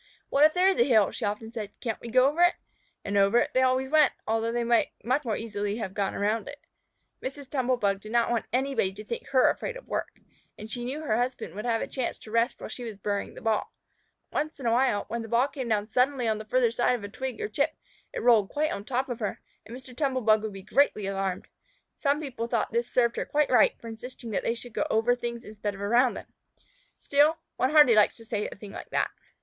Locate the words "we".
2.01-2.09